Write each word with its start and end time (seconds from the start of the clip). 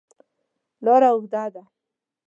لاره 0.85 1.09
اوږده 1.11 1.43
ده. 1.53 1.63